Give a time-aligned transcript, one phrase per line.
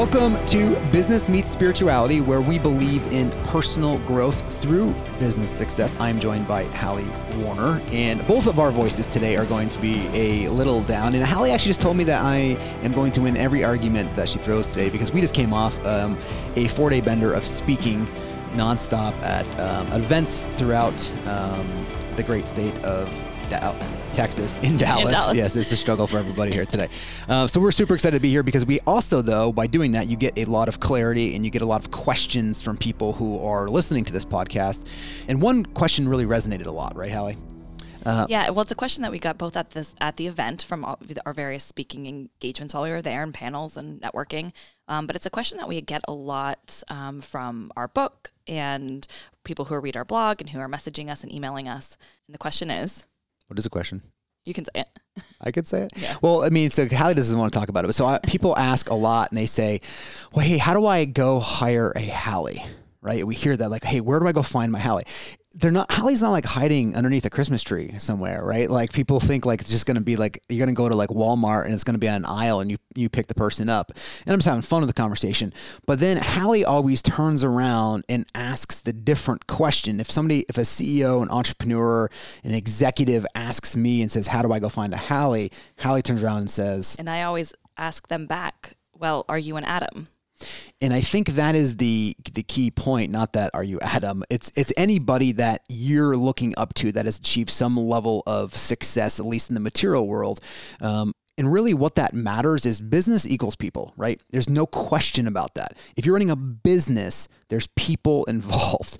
[0.00, 5.94] Welcome to Business Meets Spirituality, where we believe in personal growth through business success.
[6.00, 7.04] I'm joined by Hallie
[7.36, 11.14] Warner, and both of our voices today are going to be a little down.
[11.14, 14.30] And Hallie actually just told me that I am going to win every argument that
[14.30, 16.18] she throws today because we just came off um,
[16.56, 18.06] a four day bender of speaking
[18.52, 21.86] nonstop at um, events throughout um,
[22.16, 23.06] the great state of
[24.12, 25.04] Texas, in Dallas.
[25.06, 25.36] in Dallas.
[25.36, 26.88] Yes, it's a struggle for everybody here today.
[27.28, 30.08] Uh, so we're super excited to be here because we also, though, by doing that,
[30.08, 33.12] you get a lot of clarity and you get a lot of questions from people
[33.12, 34.88] who are listening to this podcast.
[35.28, 37.36] And one question really resonated a lot, right, Hallie?
[38.04, 40.62] Uh, yeah, well, it's a question that we got both at this at the event
[40.62, 44.52] from all, our various speaking engagements while we were there and panels and networking.
[44.88, 49.06] Um, but it's a question that we get a lot um, from our book and
[49.44, 51.96] people who read our blog and who are messaging us and emailing us.
[52.26, 53.06] And the question is,
[53.50, 54.00] what is the question?
[54.44, 54.90] You can say it.
[55.40, 55.92] I could say it.
[55.96, 56.16] Yeah.
[56.22, 58.56] Well, I mean, so Hallie doesn't want to talk about it, but so I, people
[58.56, 59.80] ask a lot, and they say,
[60.32, 62.64] "Well, hey, how do I go hire a Hallie?"
[63.02, 63.26] Right?
[63.26, 65.04] We hear that like, "Hey, where do I go find my Hallie?"
[65.54, 68.70] They're not Hallie's not like hiding underneath a Christmas tree somewhere, right?
[68.70, 71.64] Like people think like it's just gonna be like you're gonna go to like Walmart
[71.64, 73.90] and it's gonna be on an aisle and you you pick the person up.
[74.24, 75.52] And I'm just having fun with the conversation.
[75.86, 79.98] But then Hallie always turns around and asks the different question.
[79.98, 82.08] If somebody, if a CEO, an entrepreneur,
[82.44, 85.50] an executive asks me and says, How do I go find a Hallie?
[85.80, 89.64] Hallie turns around and says And I always ask them back, Well, are you an
[89.64, 90.08] Adam?
[90.80, 93.10] And I think that is the the key point.
[93.10, 94.24] Not that are you Adam.
[94.30, 99.20] It's it's anybody that you're looking up to that has achieved some level of success,
[99.20, 100.40] at least in the material world.
[100.80, 104.20] Um, and really, what that matters is business equals people, right?
[104.30, 105.74] There's no question about that.
[105.96, 108.98] If you're running a business, there's people involved.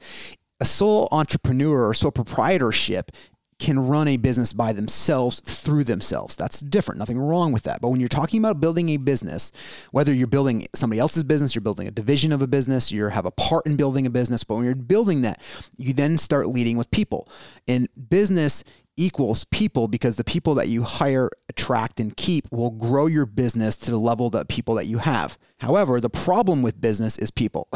[0.59, 3.13] A sole entrepreneur or sole proprietorship
[3.61, 6.35] can run a business by themselves through themselves.
[6.35, 6.99] That's different.
[6.99, 7.81] Nothing wrong with that.
[7.81, 9.53] But when you're talking about building a business,
[9.93, 13.27] whether you're building somebody else's business, you're building a division of a business, you have
[13.27, 15.41] a part in building a business, but when you're building that,
[15.77, 17.29] you then start leading with people.
[17.67, 18.65] In business,
[18.97, 23.77] equals people because the people that you hire, attract, and keep will grow your business
[23.77, 25.39] to the level that people that you have.
[25.59, 27.69] However, the problem with business is people.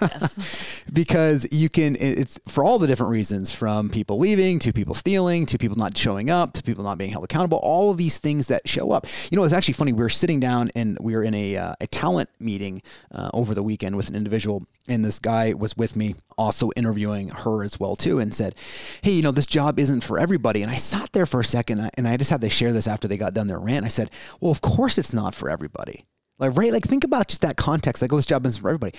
[0.00, 0.84] Yes.
[0.92, 5.46] because you can, it's for all the different reasons from people leaving to people stealing
[5.46, 8.46] to people not showing up to people not being held accountable, all of these things
[8.46, 9.06] that show up.
[9.30, 9.92] You know, it's actually funny.
[9.92, 13.54] We were sitting down and we were in a, uh, a talent meeting uh, over
[13.54, 17.78] the weekend with an individual, and this guy was with me also interviewing her as
[17.78, 18.54] well too and said
[19.02, 20.62] hey you know this job isn't for everybody.
[20.62, 23.08] And i sat there for a second and i just had to share this after
[23.08, 23.84] they got done their rant.
[23.84, 24.10] I said
[24.40, 26.06] well of course it's not for everybody.
[26.38, 26.72] Like right?
[26.72, 28.96] Like think about just that context like oh this job isn't for everybody.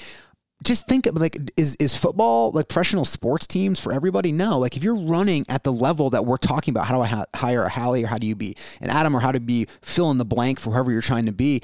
[0.62, 4.34] Just think of like is is football like professional sports teams for everybody?
[4.34, 4.60] No.
[4.60, 7.26] Like if you're running at the level that we're talking about how do i ha-
[7.34, 10.12] hire a hallie or how do you be an adam or how to be fill
[10.12, 11.62] in the blank for whoever you're trying to be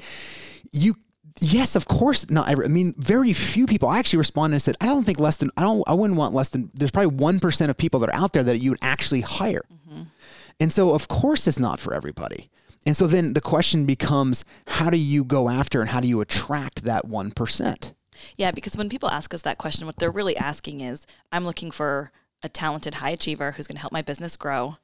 [0.72, 0.94] you
[1.40, 4.86] yes of course not i mean very few people i actually responded and said i
[4.86, 7.76] don't think less than i don't i wouldn't want less than there's probably 1% of
[7.76, 10.02] people that are out there that you would actually hire mm-hmm.
[10.58, 12.48] and so of course it's not for everybody
[12.86, 16.20] and so then the question becomes how do you go after and how do you
[16.20, 17.92] attract that 1%
[18.36, 21.70] yeah, because when people ask us that question, what they're really asking is, I'm looking
[21.70, 22.10] for
[22.42, 24.76] a talented high achiever who's going to help my business grow.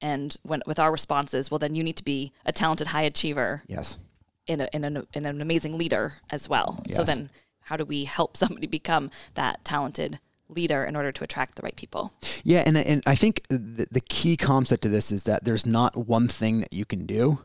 [0.00, 3.62] And when with our responses, well, then you need to be a talented high achiever.
[3.66, 3.98] Yes.
[4.46, 6.82] In a, in, a, in an amazing leader as well.
[6.86, 6.96] Yes.
[6.96, 7.30] So then,
[7.62, 10.18] how do we help somebody become that talented
[10.48, 12.12] leader in order to attract the right people?
[12.42, 15.96] Yeah, and and I think the, the key concept to this is that there's not
[15.96, 17.40] one thing that you can do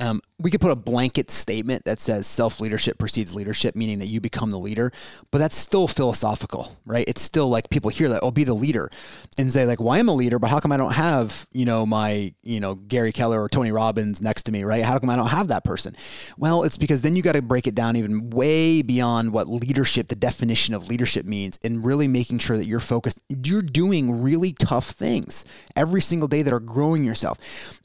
[0.00, 4.08] um, we could put a blanket statement that says self leadership precedes leadership, meaning that
[4.08, 4.92] you become the leader,
[5.30, 7.04] but that's still philosophical, right?
[7.06, 8.90] It's still like people hear that, oh, be the leader,
[9.38, 11.86] and say like, well, am a leader, but how come I don't have, you know,
[11.86, 14.84] my, you know, Gary Keller or Tony Robbins next to me, right?
[14.84, 15.96] How come I don't have that person?
[16.36, 20.08] Well, it's because then you got to break it down even way beyond what leadership,
[20.08, 23.20] the definition of leadership means, and really making sure that you're focused.
[23.28, 25.44] You're doing really tough things
[25.76, 27.38] every single day that are growing yourself.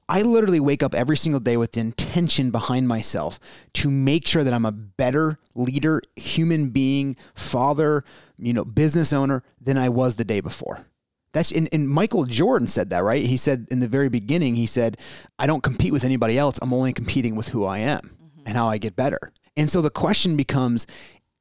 [0.10, 3.40] I literally wake up every single day with the intention behind myself
[3.74, 8.04] to make sure that I'm a better leader, human being, father,
[8.38, 10.86] you know, business owner than I was the day before.
[11.34, 13.24] That's and, and Michael Jordan said that, right?
[13.24, 14.98] He said in the very beginning, he said,
[15.38, 16.58] I don't compete with anybody else.
[16.62, 18.48] I'm only competing with who I am mm-hmm.
[18.48, 19.32] and how I get better.
[19.56, 20.88] And so the question becomes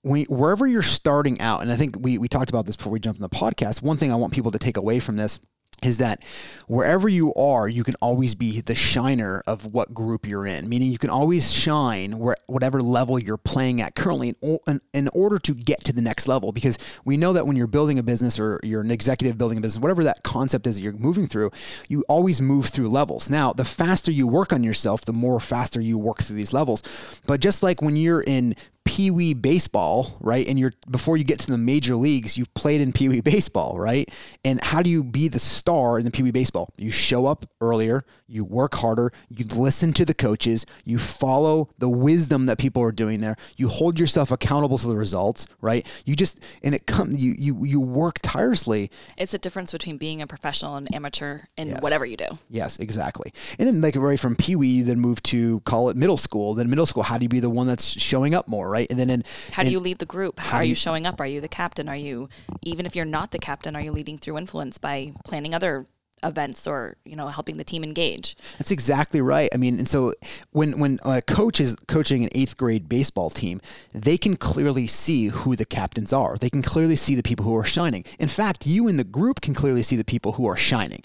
[0.02, 3.00] when, wherever you're starting out, and I think we, we talked about this before we
[3.00, 3.80] jumped in the podcast.
[3.80, 5.40] One thing I want people to take away from this
[5.82, 6.22] is that
[6.66, 10.68] wherever you are, you can always be the shiner of what group you're in.
[10.68, 15.38] Meaning, you can always shine where whatever level you're playing at currently, in, in, order
[15.38, 16.52] to get to the next level.
[16.52, 19.60] Because we know that when you're building a business or you're an executive building a
[19.60, 21.50] business, whatever that concept is that you're moving through,
[21.88, 23.30] you always move through levels.
[23.30, 26.82] Now, the faster you work on yourself, the more faster you work through these levels.
[27.26, 28.54] But just like when you're in
[28.88, 30.48] pee wee baseball, right?
[30.48, 33.78] And you're before you get to the major leagues, you've played in pee wee baseball,
[33.78, 34.10] right?
[34.46, 36.72] And how do you be the star in the pee wee baseball?
[36.78, 41.88] You show up earlier, you work harder, you listen to the coaches, you follow the
[41.90, 45.86] wisdom that people are doing there, you hold yourself accountable to the results, right?
[46.06, 48.90] You just and it comes you you you work tirelessly.
[49.18, 51.82] It's a difference between being a professional and amateur in Yes.
[51.82, 52.28] whatever you do.
[52.48, 53.34] Yes, exactly.
[53.58, 56.54] And then like right from Pee Wee, you then move to call it middle school.
[56.54, 58.77] Then middle school, how do you be the one that's showing up more, right?
[58.90, 60.38] And then in How do in- you lead the group?
[60.38, 61.20] How, how are you you- showing up?
[61.20, 61.88] Are you the captain?
[61.88, 62.28] Are you
[62.62, 65.86] even if you're not the captain, are you leading through influence by planning other
[66.24, 68.36] events or, you know, helping the team engage?
[68.58, 69.48] That's exactly right.
[69.54, 70.14] I mean, and so
[70.50, 73.60] when when a coach is coaching an eighth grade baseball team,
[73.94, 76.36] they can clearly see who the captains are.
[76.36, 78.04] They can clearly see the people who are shining.
[78.18, 81.02] In fact, you in the group can clearly see the people who are shining.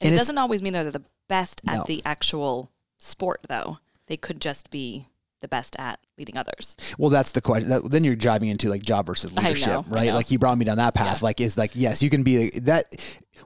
[0.00, 1.84] And, it doesn't always mean they're the best at No.
[1.86, 3.78] the actual sport though.
[4.08, 5.06] They could just be
[5.40, 6.76] the best at leading others.
[6.98, 7.68] Well, that's the question.
[7.68, 10.06] That, then you're driving into like job versus know, leadership, I right?
[10.08, 10.14] know.
[10.14, 11.22] Like you brought me down that path.
[11.22, 12.94] Like is like yes, you can be that.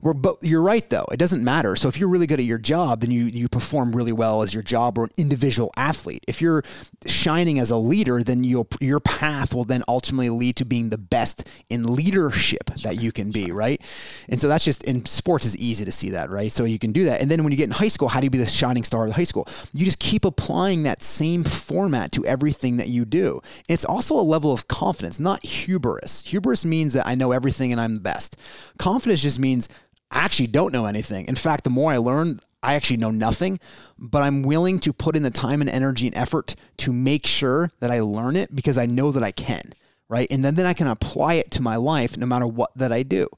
[0.01, 1.07] We're, but you're right though.
[1.13, 1.77] It doesn't matter.
[1.77, 4.55] So if you're really good at your job, then you you perform really well as
[4.55, 6.25] your job or an individual athlete.
[6.27, 6.63] If you're
[7.07, 10.99] shining as a leader, then you'll your path will then ultimately lead to being the
[10.99, 13.81] best in leadership that you can be, right?
[14.29, 16.51] And so that's just in sports is easy to see that, right?
[16.51, 17.21] So you can do that.
[17.21, 19.05] And then when you get in high school, how do you be the shining star
[19.05, 19.47] of the high school?
[19.73, 23.41] You just keep applying that same format to everything that you do.
[23.69, 26.25] It's also a level of confidence, not hubris.
[26.27, 28.37] Hubris means that I know everything and I'm the best.
[28.79, 29.69] Confidence just means
[30.13, 31.27] I actually don't know anything.
[31.27, 33.59] In fact, the more I learn, I actually know nothing,
[33.99, 37.73] but I'm willing to put in the time and energy and effort to make sure
[37.81, 39.75] that I learn it because I know that I can.
[40.09, 40.29] Right.
[40.31, 43.03] And then, then I can apply it to my life no matter what that I
[43.03, 43.29] do.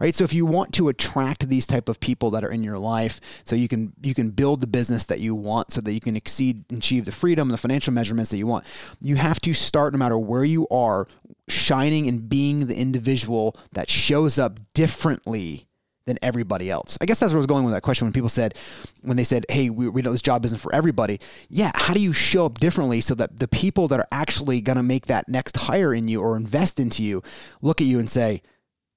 [0.00, 0.14] Right.
[0.14, 3.20] So if you want to attract these type of people that are in your life,
[3.44, 6.16] so you can you can build the business that you want so that you can
[6.16, 8.64] exceed and achieve the freedom the financial measurements that you want,
[9.02, 11.06] you have to start no matter where you are,
[11.48, 15.66] shining and being the individual that shows up differently
[16.06, 16.98] than everybody else.
[17.00, 18.56] I guess that's where I was going with that question when people said,
[19.02, 21.20] when they said, hey, we, we know this job isn't for everybody.
[21.48, 24.76] Yeah, how do you show up differently so that the people that are actually going
[24.76, 27.22] to make that next hire in you or invest into you
[27.60, 28.42] look at you and say,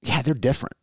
[0.02, 0.74] yeah, they're different.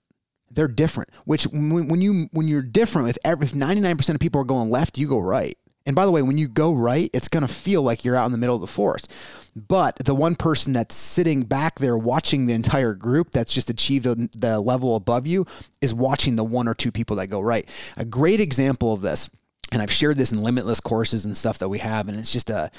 [0.51, 1.11] They're different.
[1.25, 4.71] Which when, when you when you're different, if every, if 99% of people are going
[4.71, 5.57] left, you go right.
[5.87, 8.27] And by the way, when you go right, it's going to feel like you're out
[8.27, 9.11] in the middle of the forest.
[9.55, 14.05] But the one person that's sitting back there watching the entire group that's just achieved
[14.05, 15.47] the- level above you
[15.81, 17.69] is watching the one or two people that go right.
[17.97, 19.29] A great example of this,
[19.71, 22.49] and I've shared this in limitless courses and stuff that we have, and it's just
[22.49, 22.71] a,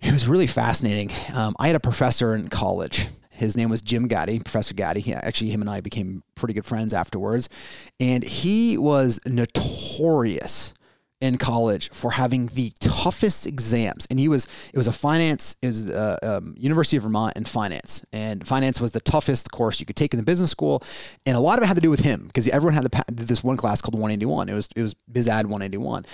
[0.00, 1.10] it was really fascinating.
[1.32, 3.08] Um, I had a professor in college.
[3.30, 5.00] His name was Jim Gaddy, Professor Gaddy.
[5.00, 7.50] He, actually, him and I became pretty good friends afterwards.
[8.00, 10.72] And he was notorious
[11.20, 14.06] in college for having the toughest exams.
[14.10, 17.44] And he was, it was a finance, it was uh, um, University of Vermont in
[17.46, 18.04] finance.
[18.12, 20.82] And finance was the toughest course you could take in the business school.
[21.24, 23.42] And a lot of it had to do with him because everyone had the, this
[23.42, 24.48] one class called 181.
[24.48, 26.04] It was, it was BizAd 181.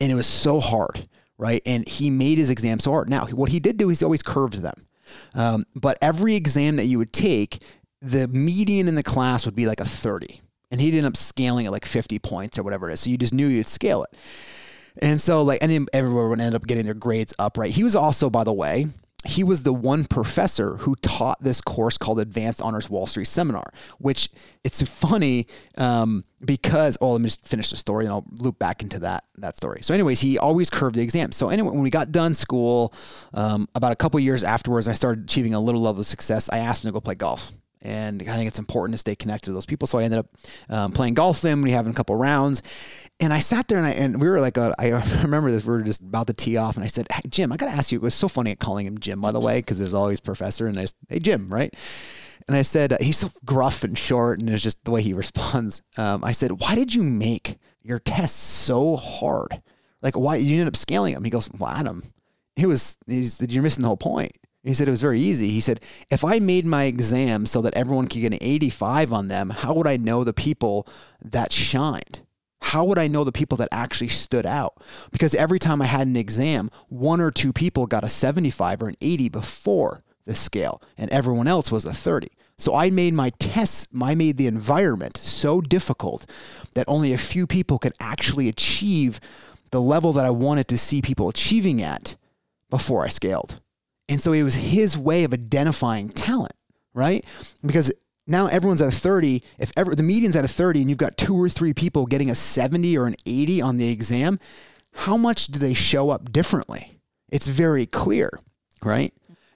[0.00, 1.62] And it was so hard, right?
[1.64, 3.08] And he made his exams so hard.
[3.08, 4.86] Now, what he did do is he always curved them.
[5.34, 7.62] Um, but every exam that you would take,
[8.02, 10.40] the median in the class would be like a 30.
[10.70, 13.00] And he'd end up scaling it like 50 points or whatever it is.
[13.00, 14.16] So you just knew you'd scale it.
[15.00, 17.70] And so, like, and everyone would end up getting their grades up, right?
[17.70, 18.88] He was also, by the way,
[19.24, 23.72] he was the one professor who taught this course called Advanced Honors Wall Street Seminar,
[23.98, 24.28] which
[24.62, 28.82] it's funny um, because, oh, let me just finish the story and I'll loop back
[28.82, 29.80] into that that story.
[29.82, 31.32] So, anyways, he always curved the exam.
[31.32, 32.94] So, anyway, when we got done school,
[33.34, 36.48] um, about a couple years afterwards, I started achieving a little level of success.
[36.50, 37.50] I asked him to go play golf.
[37.80, 39.86] And I think it's important to stay connected to those people.
[39.86, 40.26] So I ended up
[40.68, 41.62] um, playing golf with him.
[41.62, 42.62] We having a couple rounds,
[43.20, 44.88] and I sat there and I and we were like, uh, I
[45.22, 45.64] remember this.
[45.64, 47.72] We were just about to tee off, and I said, "Hey Jim, I got to
[47.72, 49.94] ask you." It was so funny at calling him Jim, by the way, because there's
[49.94, 51.74] always professor, and I said, "Hey Jim," right?
[52.46, 55.12] And I said, uh, he's so gruff and short, and it's just the way he
[55.24, 55.82] responds.
[55.96, 59.62] Um, I said, "Why did you make your tests so hard?
[60.00, 62.02] Like, why you ended up scaling them?" He goes, "Well, Adam,
[62.56, 62.96] it was.
[63.06, 64.32] He's, you're missing the whole point."
[64.64, 65.50] He said it was very easy.
[65.50, 69.28] He said, if I made my exam so that everyone could get an 85 on
[69.28, 70.86] them, how would I know the people
[71.22, 72.22] that shined?
[72.60, 74.82] How would I know the people that actually stood out?
[75.12, 78.88] Because every time I had an exam, one or two people got a 75 or
[78.88, 82.28] an 80 before the scale, and everyone else was a 30.
[82.58, 86.28] So I made my tests, I made the environment so difficult
[86.74, 89.20] that only a few people could actually achieve
[89.70, 92.16] the level that I wanted to see people achieving at
[92.68, 93.60] before I scaled.
[94.08, 96.54] And so it was his way of identifying talent,
[96.94, 97.24] right?
[97.64, 97.92] Because
[98.26, 99.42] now everyone's at a 30.
[99.58, 102.30] If ever the median's at a 30 and you've got two or three people getting
[102.30, 104.38] a 70 or an 80 on the exam,
[104.92, 107.00] how much do they show up differently?
[107.30, 108.40] It's very clear,
[108.82, 109.12] right?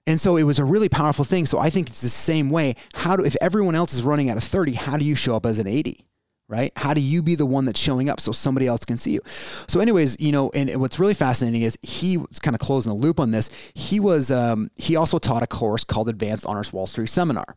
[0.07, 1.47] And so it was a really powerful thing.
[1.47, 2.75] So I think it's the same way.
[2.95, 5.47] How do if everyone else is running at a 30, how do you show up
[5.47, 6.07] as an 80?
[6.53, 6.71] Right?
[6.77, 9.21] How do you be the one that's showing up so somebody else can see you?
[9.69, 12.99] So, anyways, you know, and what's really fascinating is he was kind of closing the
[12.99, 13.49] loop on this.
[13.73, 17.57] He was um, he also taught a course called Advanced Honors Wall Street Seminar,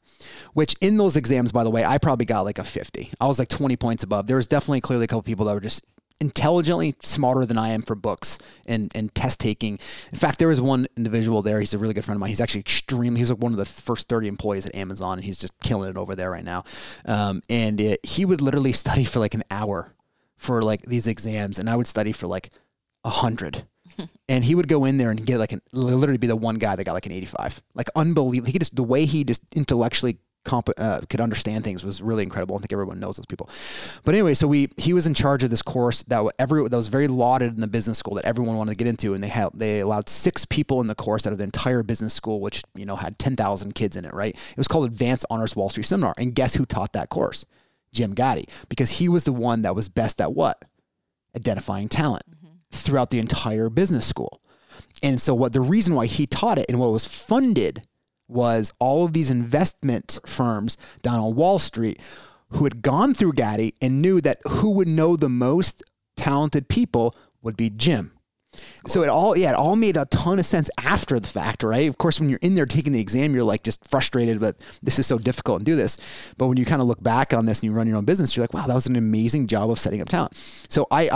[0.54, 3.12] which in those exams, by the way, I probably got like a 50.
[3.20, 4.28] I was like 20 points above.
[4.28, 5.84] There was definitely clearly a couple people that were just
[6.22, 9.80] intelligently smarter than I am for books and, and test taking.
[10.12, 11.60] In fact, there was one individual there.
[11.60, 12.30] He's a really good friend of mine.
[12.30, 15.38] He's actually extremely, he's like one of the first 30 employees at Amazon and he's
[15.38, 16.64] just killing it over there right now.
[17.06, 19.94] Um, and it, he would literally study for like an hour
[20.38, 22.50] for like these exams and I would study for like
[23.04, 23.66] a hundred.
[24.28, 26.76] and he would go in there and get like an literally be the one guy
[26.76, 30.18] that got like an 85 like unbelievable he could just the way he just intellectually
[30.46, 32.56] comp- uh, could understand things was really incredible.
[32.56, 33.50] I think everyone knows those people.
[34.04, 36.88] But anyway, so we he was in charge of this course that every that was
[36.88, 39.50] very lauded in the business school that everyone wanted to get into, and they had
[39.54, 42.86] they allowed six people in the course out of the entire business school, which you
[42.86, 44.14] know had ten thousand kids in it.
[44.14, 44.36] Right?
[44.36, 47.46] It was called Advanced Honors Wall Street Seminar, and guess who taught that course?
[47.92, 50.66] Jim Gaddy, because he was the one that was best at what
[51.36, 52.56] identifying talent mm-hmm.
[52.72, 54.42] throughout the entire business school.
[55.02, 57.84] And so, what the reason why he taught it and what was funded
[58.28, 62.00] was all of these investment firms down on Wall Street
[62.50, 65.84] who had gone through Gaddy and knew that who would know the most
[66.16, 68.12] talented people would be Jim.
[68.88, 71.90] So it all yeah, it all made a ton of sense after the fact, right?
[71.90, 74.98] Of course, when you're in there taking the exam, you're like just frustrated that this
[74.98, 75.98] is so difficult and do this.
[76.38, 78.36] But when you kind of look back on this and you run your own business,
[78.36, 80.42] you're like, wow, that was an amazing job of setting up talent.
[80.70, 81.10] So I,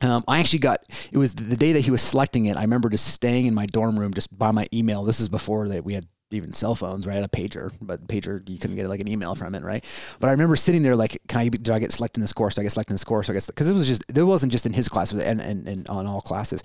[0.00, 2.56] I um, I actually got it was the day that he was selecting it.
[2.56, 5.04] I remember just staying in my dorm room just by my email.
[5.04, 7.22] This is before that we had even cell phones, right?
[7.22, 9.84] A pager, but pager you couldn't get like an email from it, right?
[10.20, 12.54] But I remember sitting there like, can I do I get selected in this course?
[12.54, 13.28] Do I get selected in this course?
[13.30, 15.88] I guess because it was just it wasn't just in his class, and and, and
[15.88, 16.62] on all classes.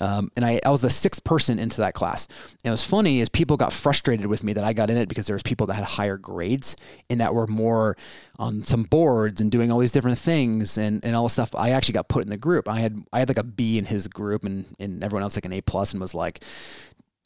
[0.00, 2.26] Um, and I, I was the sixth person into that class.
[2.64, 5.08] And it was funny is people got frustrated with me that I got in it
[5.08, 6.76] because there was people that had higher grades
[7.08, 7.96] and that were more
[8.38, 11.54] on some boards and doing all these different things and, and all this stuff.
[11.54, 12.68] I actually got put in the group.
[12.68, 15.46] I had I had like a B in his group and, and everyone else like
[15.46, 16.40] an A plus and was like,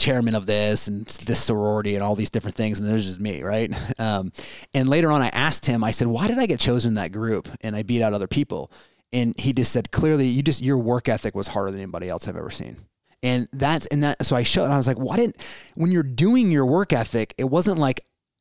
[0.00, 2.80] chairman of this and this sorority and all these different things.
[2.80, 3.71] And there's just me, right?
[3.99, 4.33] Um,
[4.73, 7.12] and later on, I asked him, I said, why did I get chosen in that
[7.12, 7.49] group?
[7.61, 8.73] And I beat out other people.
[9.12, 12.26] And he just said, clearly, you just, your work ethic was harder than anybody else
[12.26, 12.76] I've ever seen.
[13.23, 15.37] And that's, and that, so I showed, and I was like, why didn't,
[15.75, 18.00] when you're doing your work ethic, it wasn't like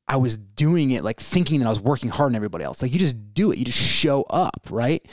[0.10, 2.82] I was doing it like thinking that I was working hard than everybody else.
[2.82, 5.06] Like you just do it, you just show up, right?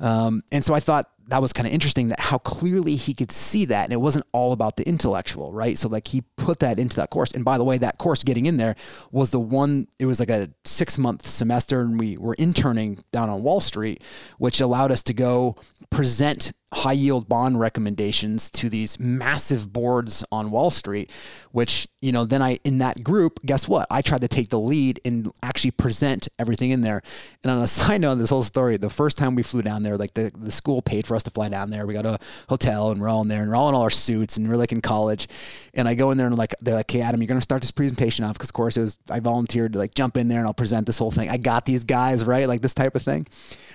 [0.00, 3.32] Um, and so I thought that was kind of interesting that how clearly he could
[3.32, 6.78] see that and it wasn't all about the intellectual right so like he put that
[6.78, 8.74] into that course and by the way that course getting in there
[9.10, 13.30] was the one it was like a six month semester and we were interning down
[13.30, 14.02] on wall street
[14.38, 15.56] which allowed us to go
[15.90, 21.10] present high yield bond recommendations to these massive boards on Wall Street,
[21.50, 23.86] which, you know, then I, in that group, guess what?
[23.90, 27.02] I tried to take the lead and actually present everything in there.
[27.42, 29.96] And on a side note, this whole story, the first time we flew down there,
[29.96, 31.86] like the, the school paid for us to fly down there.
[31.86, 33.90] We got a hotel and we're all in there and we're all in all our
[33.90, 35.28] suits and we're like in college.
[35.74, 37.70] And I go in there and like, they're like, hey, Adam, you're to start this
[37.70, 40.46] presentation off because, of course, it was, I volunteered to like jump in there and
[40.46, 41.28] I'll present this whole thing.
[41.28, 42.46] I got these guys, right?
[42.46, 43.26] Like this type of thing.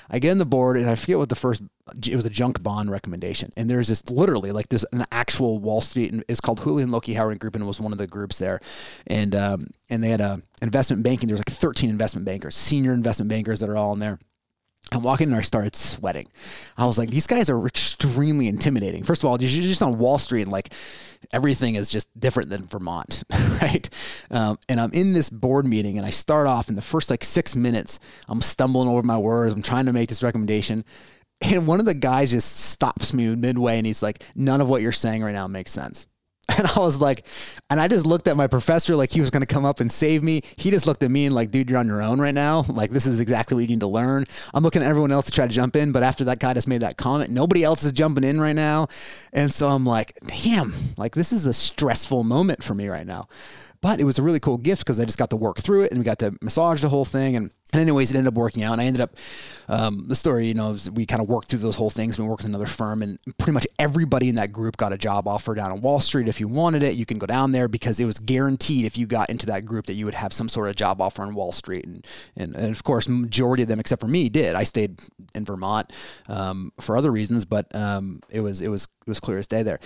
[0.09, 1.61] I get in the board and I forget what the first
[2.05, 3.51] it was a junk bond recommendation.
[3.55, 7.15] And there's this literally like this an actual Wall Street and it's called Houlihan Lokey
[7.15, 8.59] Howard Group and it was one of the groups there.
[9.05, 11.27] And um, and they had a investment banking.
[11.27, 14.19] There's like 13 investment bankers, senior investment bankers that are all in there.
[14.91, 16.27] I'm walking and I started sweating.
[16.77, 19.03] I was like, these guys are extremely intimidating.
[19.03, 20.73] First of all, you're just on Wall Street and like
[21.33, 23.23] everything is just different than Vermont,
[23.61, 23.89] right?
[24.31, 27.23] Um, and I'm in this board meeting and I start off in the first like
[27.23, 29.53] six minutes, I'm stumbling over my words.
[29.53, 30.85] I'm trying to make this recommendation.
[31.41, 34.81] And one of the guys just stops me midway and he's like, none of what
[34.81, 36.07] you're saying right now makes sense.
[36.57, 37.23] And I was like,
[37.69, 39.91] and I just looked at my professor like he was going to come up and
[39.91, 40.41] save me.
[40.55, 42.65] He just looked at me and like, dude, you're on your own right now.
[42.67, 44.25] Like, this is exactly what you need to learn.
[44.55, 46.67] I'm looking at everyone else to try to jump in, but after that guy just
[46.67, 48.87] made that comment, nobody else is jumping in right now.
[49.33, 53.27] And so I'm like, damn, like this is a stressful moment for me right now.
[53.81, 55.91] But it was a really cool gift because I just got to work through it
[55.91, 57.35] and we got to massage the whole thing.
[57.35, 58.73] And, and anyways, it ended up working out.
[58.73, 59.15] And I ended up,
[59.67, 62.17] um, the story, you know, we kind of worked through those whole things.
[62.17, 65.27] We worked with another firm and pretty much everybody in that group got a job
[65.27, 66.27] offer down on Wall Street.
[66.27, 69.05] If you wanted it, you can go down there because it was guaranteed if you
[69.05, 71.51] got into that group that you would have some sort of job offer on Wall
[71.51, 71.85] Street.
[71.85, 74.55] And, and, and of course, majority of them, except for me, did.
[74.55, 74.99] I stayed
[75.35, 75.93] in Vermont
[76.27, 79.61] um, for other reasons, but um, it was, it was, it was clear as day
[79.61, 79.79] there.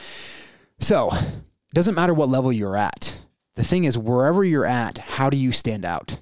[0.80, 3.22] So it doesn't matter what level you're at
[3.55, 6.17] the thing is, wherever you're at, how do you stand out?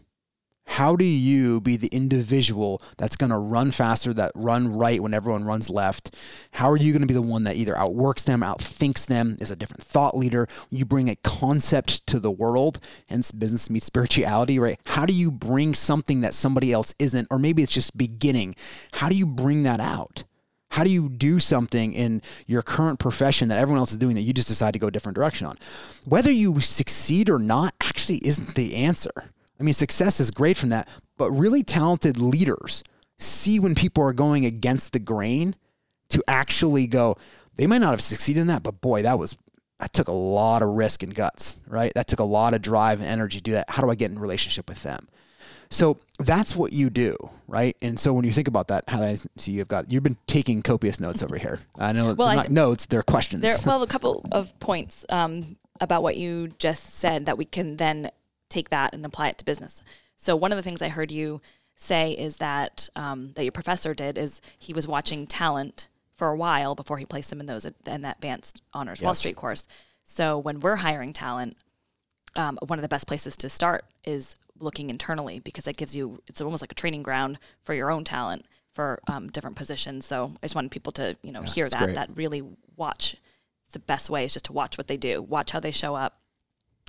[0.69, 5.15] how do you be the individual that's going to run faster, that run right when
[5.15, 6.15] everyone runs left?
[6.51, 9.49] How are you going to be the one that either outworks them, outthinks them, is
[9.49, 10.47] a different thought leader?
[10.69, 14.79] You bring a concept to the world, hence business meets spirituality, right?
[14.85, 18.55] How do you bring something that somebody else isn't, or maybe it's just beginning?
[18.93, 20.23] How do you bring that out?
[20.71, 24.21] How do you do something in your current profession that everyone else is doing that
[24.21, 25.57] you just decide to go a different direction on?
[26.05, 29.11] Whether you succeed or not actually isn't the answer.
[29.59, 32.83] I mean, success is great from that, but really talented leaders
[33.17, 35.55] see when people are going against the grain
[36.09, 37.17] to actually go,
[37.55, 39.37] they might not have succeeded in that, but boy, that was
[39.79, 41.93] that took a lot of risk and guts, right?
[41.95, 43.69] That took a lot of drive and energy to do that.
[43.69, 45.07] How do I get in relationship with them?
[45.71, 47.15] So that's what you do,
[47.47, 47.77] right?
[47.81, 50.63] And so when you think about that, how I see you've got you've been taking
[50.63, 51.59] copious notes over here.
[51.77, 53.41] I know well, not I, notes; they're questions.
[53.41, 57.77] There, well, a couple of points um, about what you just said that we can
[57.77, 58.11] then
[58.49, 59.83] take that and apply it to business.
[60.17, 61.39] So one of the things I heard you
[61.75, 66.35] say is that um, that your professor did is he was watching talent for a
[66.35, 69.05] while before he placed them in those in that advanced honors yes.
[69.05, 69.65] Wall Street course.
[70.03, 71.55] So when we're hiring talent,
[72.35, 76.21] um, one of the best places to start is looking internally because it gives you
[76.27, 80.05] it's almost like a training ground for your own talent for um, different positions.
[80.05, 81.95] So I just wanted people to you know yeah, hear that great.
[81.95, 82.43] that really
[82.75, 83.15] watch.
[83.71, 86.19] The best way is just to watch what they do, watch how they show up,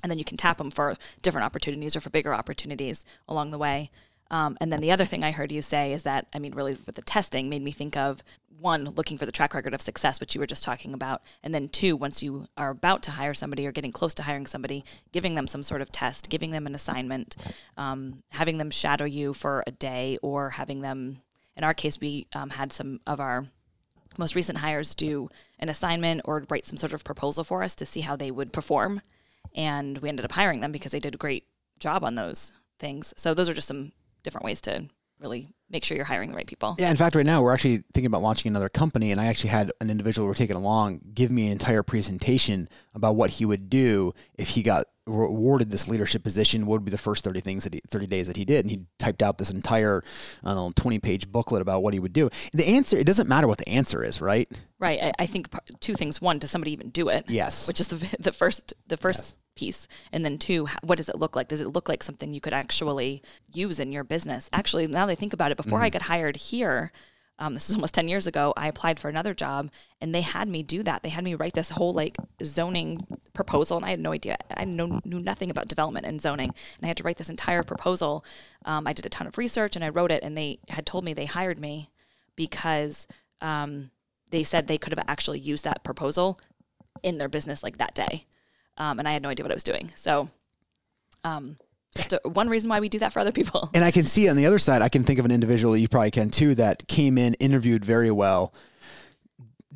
[0.03, 3.59] and then you can tap them for different opportunities or for bigger opportunities along the
[3.59, 3.91] way.
[4.31, 6.79] Um, and then the other thing I heard you say is that, I mean, really
[6.87, 8.23] with the testing made me think of
[8.61, 11.23] one, looking for the track record of success, which you were just talking about.
[11.43, 14.47] And then two, once you are about to hire somebody or getting close to hiring
[14.47, 17.37] somebody, giving them some sort of test, giving them an assignment,
[17.77, 21.23] um, having them shadow you for a day or having them,
[21.57, 23.47] in our case, we um, had some of our
[24.19, 27.87] most recent hires do an assignment or write some sort of proposal for us to
[27.87, 29.03] see how they would perform
[29.55, 31.45] and we ended up hiring them because they did a great
[31.79, 33.13] job on those things.
[33.17, 34.89] So those are just some different ways to
[35.21, 36.75] really make sure you're hiring the right people.
[36.79, 39.51] Yeah, in fact, right now we're actually thinking about launching another company, and I actually
[39.51, 43.71] had an individual we're taking along give me an entire presentation about what he would
[43.71, 46.67] do if he got awarded this leadership position.
[46.67, 48.87] Would be the first thirty things that he, thirty days that he did, and he
[48.99, 50.03] typed out this entire,
[50.43, 52.31] I don't know, twenty page booklet about what he would do.
[52.53, 54.49] And the answer, it doesn't matter what the answer is, right?
[54.79, 55.03] Right.
[55.03, 55.49] I, I think
[55.81, 57.27] two things: one, does somebody even do it?
[57.29, 57.67] Yes.
[57.67, 59.21] Which is the the first the first.
[59.21, 62.33] Yes piece and then two what does it look like does it look like something
[62.33, 63.21] you could actually
[63.53, 65.83] use in your business actually now that i think about it before mm.
[65.83, 66.93] i got hired here
[67.41, 70.49] um, this is almost 10 years ago i applied for another job and they had
[70.49, 71.03] me do that.
[71.03, 74.65] They had me write this whole like zoning proposal and i had no idea i
[74.65, 78.25] knew nothing about development and zoning and i had to write this entire proposal.
[78.65, 81.05] Um, i did a ton of research and i wrote it and they had told
[81.05, 81.91] me they hired me
[82.37, 83.07] because
[83.41, 83.91] um,
[84.31, 86.41] they said they could have actually used that proposal
[87.03, 88.27] in their business like that day.
[88.77, 89.93] Um, and I had no idea what I was doing.
[89.97, 90.31] So,
[91.25, 91.59] um,
[91.97, 93.71] just a, one reason why we do that for other people.
[93.75, 95.81] And I can see on the other side, I can think of an individual that
[95.81, 98.53] you probably can too that came in, interviewed very well,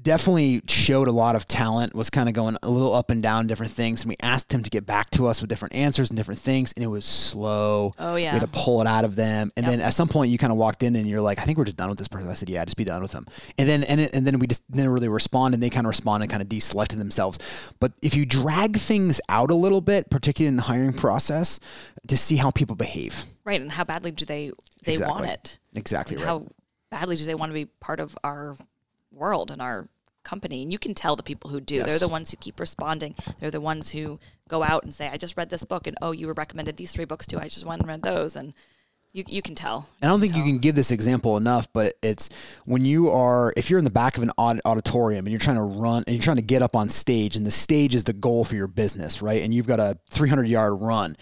[0.00, 3.46] definitely showed a lot of talent, was kind of going a little up and down
[3.46, 4.02] different things.
[4.02, 6.72] And we asked him to get back to us with different answers and different things.
[6.76, 7.94] And it was slow.
[7.98, 8.32] Oh, yeah.
[8.32, 9.52] We had to pull it out of them.
[9.56, 9.72] And yep.
[9.72, 11.64] then at some point you kind of walked in and you're like, I think we're
[11.64, 12.28] just done with this person.
[12.28, 13.26] I said, yeah, just be done with them.
[13.56, 15.88] And then, and, it, and then we just didn't really respond and they kind of
[15.88, 17.38] responded, and kind of deselected themselves.
[17.80, 21.60] But if you drag things out a little bit, particularly in the hiring process,
[22.08, 23.24] to see how people behave.
[23.44, 23.60] Right.
[23.60, 24.52] And how badly do they,
[24.82, 25.20] they exactly.
[25.20, 25.58] want it?
[25.74, 26.16] Exactly.
[26.16, 26.24] right.
[26.24, 26.46] How
[26.90, 28.56] badly do they want to be part of our
[29.14, 29.88] world and our
[30.24, 31.76] company and you can tell the people who do.
[31.76, 31.86] Yes.
[31.86, 33.14] they're the ones who keep responding.
[33.38, 36.12] They're the ones who go out and say i just read this book and oh
[36.12, 37.38] you were recommended these three books too.
[37.38, 38.54] I just went and read those and
[39.14, 39.88] you, you can tell.
[40.02, 40.44] And I don't think tell.
[40.44, 42.28] you can give this example enough, but it's
[42.64, 45.62] when you are, if you're in the back of an auditorium and you're trying to
[45.62, 48.44] run and you're trying to get up on stage, and the stage is the goal
[48.44, 49.40] for your business, right?
[49.40, 51.16] And you've got a 300 yard run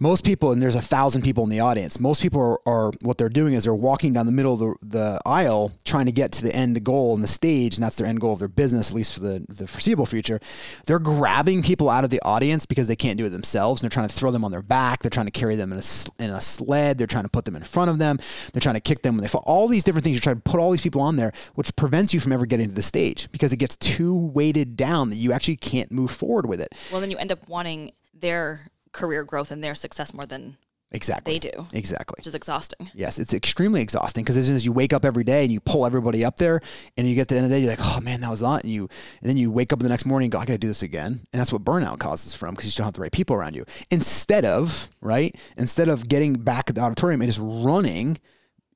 [0.00, 3.18] most people, and there's a thousand people in the audience, most people are, are, what
[3.18, 6.32] they're doing is they're walking down the middle of the, the aisle trying to get
[6.32, 8.88] to the end goal in the stage, and that's their end goal of their business,
[8.88, 10.40] at least for the, the foreseeable future.
[10.86, 13.94] They're grabbing people out of the audience because they can't do it themselves, and they're
[13.94, 15.02] trying to throw them on their back.
[15.02, 16.96] They're trying to carry them in a, in a sled.
[16.96, 18.18] They're trying to put them in front of them.
[18.52, 19.44] They're trying to kick them when they fall.
[19.46, 20.14] All these different things.
[20.14, 22.68] You're trying to put all these people on there, which prevents you from ever getting
[22.68, 26.46] to the stage because it gets too weighted down that you actually can't move forward
[26.46, 26.74] with it.
[26.90, 30.56] Well, then you end up wanting their career growth and their success more than
[30.92, 31.34] Exactly.
[31.34, 31.66] They do.
[31.72, 32.16] Exactly.
[32.18, 32.90] Which is exhausting.
[32.94, 35.60] Yes, it's extremely exhausting because as soon as you wake up every day and you
[35.60, 36.60] pull everybody up there
[36.96, 38.40] and you get to the end of the day, you're like, oh man, that was
[38.40, 38.64] a lot.
[38.64, 38.88] And you
[39.20, 41.26] and then you wake up the next morning and go, I gotta do this again.
[41.32, 43.64] And that's what burnout causes from because you don't have the right people around you.
[43.90, 48.18] Instead of, right, instead of getting back at the auditorium and just running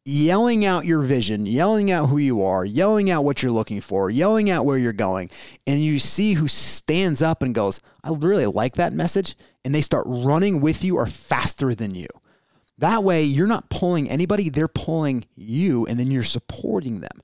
[0.05, 4.11] yelling out your vision, yelling out who you are, yelling out what you're looking for,
[4.11, 5.31] yelling out where you're going,
[5.67, 9.83] and you see who stands up and goes, I really like that message, and they
[9.83, 12.09] start running with you or faster than you.
[12.79, 17.23] That way, you're not pulling anybody, they're pulling you, and then you're supporting them.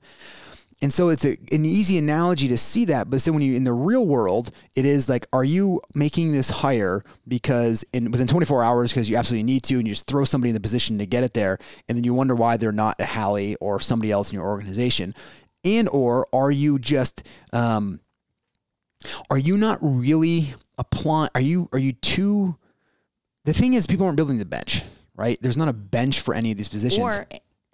[0.81, 3.09] And so it's a, an easy analogy to see that.
[3.09, 6.49] But then when you in the real world, it is like, are you making this
[6.49, 10.25] hire because in within 24 hours because you absolutely need to, and you just throw
[10.25, 12.99] somebody in the position to get it there, and then you wonder why they're not
[12.99, 15.13] a Hallie or somebody else in your organization,
[15.63, 17.99] and or are you just um,
[19.29, 21.29] are you not really applying?
[21.35, 22.57] Are you are you too?
[23.45, 24.83] The thing is, people aren't building the bench,
[25.15, 25.37] right?
[25.41, 27.03] There's not a bench for any of these positions.
[27.03, 27.27] Or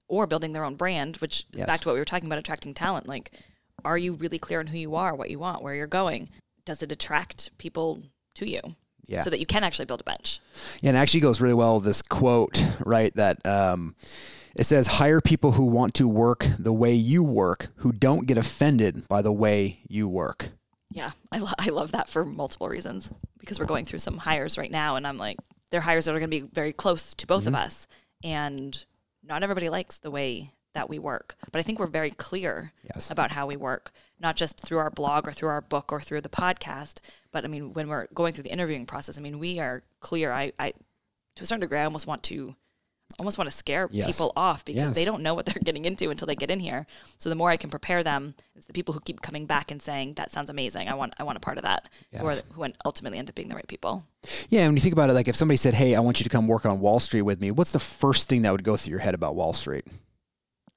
[0.08, 1.68] or building their own brand, which is Yes.
[1.68, 3.08] back to what we were talking about attracting talent.
[3.08, 3.32] Like,
[3.86, 6.30] are you really clear on who you are, what you want, where you're going?
[6.66, 8.04] Does it attract people
[8.36, 8.62] to you
[9.06, 9.22] yeah.
[9.22, 10.40] so that you can actually build a bench?
[10.82, 13.14] Yeah, and it actually goes really well with this quote, right?
[13.16, 13.96] That um,
[14.56, 18.38] it says, hire people who want to work the way you work, who don't get
[18.38, 20.50] offended by the way you work.
[20.90, 24.58] Yeah, I, lo- I love that for multiple reasons because we're going through some hires
[24.58, 25.38] right now, and I'm like,
[25.70, 27.88] they're hires that are going to be very close to both of us,
[28.24, 28.86] and
[29.28, 31.36] not everybody likes the way that we work.
[31.52, 33.10] But I think we're very clear Yes.
[33.10, 36.22] about how we work, not just through our blog or through our book or through
[36.22, 37.00] the podcast,
[37.32, 40.32] but I mean, when we're going through the interviewing process, I mean, we are clear.
[40.32, 40.74] I, I
[41.36, 42.56] to a certain degree, I almost want to.
[43.20, 44.06] Almost want to scare Yes.
[44.06, 44.94] people off because Yes.
[44.96, 46.86] they don't know what they're getting into until they get in here.
[47.18, 49.82] So the more I can prepare them, it's the people who keep coming back and
[49.82, 50.88] saying that sounds amazing.
[50.88, 51.90] I want I want a part of that.
[52.16, 52.44] Who Yes.
[52.48, 54.04] the, who ultimately end up being the right people.
[54.50, 56.26] Yeah, and when you think about it, like if somebody said, hey, I want you
[56.26, 58.78] to come work on Wall Street with me, what's the first thing that would go
[58.78, 59.86] through your head about Wall Street?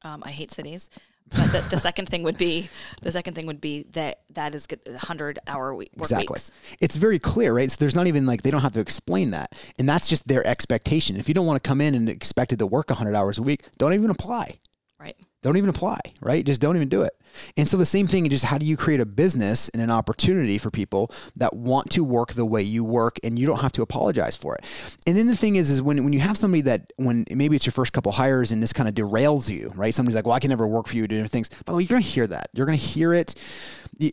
[0.03, 0.89] Um, I hate cities.
[1.31, 2.69] But the, the second thing would be
[3.03, 6.27] the second thing would be that that is good, hundred hour week, Exactly.
[6.35, 6.51] weeks.
[6.81, 7.71] It's very clear, right?
[7.71, 9.55] So there's not even like they don't have to explain that.
[9.79, 11.17] And that's just their expectation.
[11.17, 13.43] If you don't want to come in and expect it to work 100 hours a
[13.43, 14.59] week, don't even apply.
[14.99, 15.17] Right.
[15.43, 16.45] Don't even apply, right?
[16.45, 17.15] Just don't even do it.
[17.57, 20.59] And so the same thing, just how do you create a business and an opportunity
[20.59, 23.83] for people that want to work the way you work and you don't have to
[23.83, 24.65] apologize for it.
[25.07, 27.65] And then the thing is, is when, when you have somebody that when maybe it's
[27.65, 29.95] your first couple hires and this kind of derails you, right?
[29.95, 31.51] Somebody's like, well, I can never work for you, do different things.
[31.65, 32.51] But you're going to hear that.
[32.53, 33.35] You're going to hear it.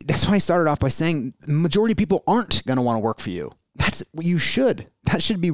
[0.05, 3.01] That's why I started off by saying majority of people aren't going to want to
[3.01, 3.51] work for you.
[3.75, 4.87] That's what you should.
[5.03, 5.51] That should be,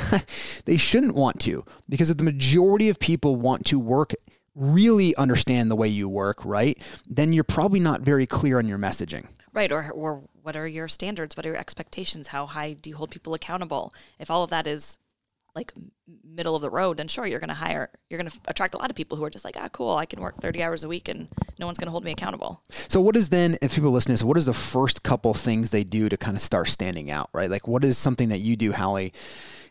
[0.64, 4.14] they shouldn't want to because if the majority of people want to work
[4.54, 6.78] really understand the way you work, right?
[7.06, 9.26] Then you're probably not very clear on your messaging.
[9.52, 9.72] Right.
[9.72, 11.36] Or, or what are your standards?
[11.36, 12.28] What are your expectations?
[12.28, 13.92] How high do you hold people accountable?
[14.18, 14.98] If all of that is
[15.54, 15.72] like
[16.24, 18.78] middle of the road, then sure, you're going to hire, you're going to attract a
[18.78, 20.88] lot of people who are just like, ah, cool, I can work 30 hours a
[20.88, 22.62] week and no one's going to hold me accountable.
[22.88, 25.70] So what is then, if people listen to this, what is the first couple things
[25.70, 27.50] they do to kind of start standing out, right?
[27.50, 29.12] Like what is something that you do, Hallie,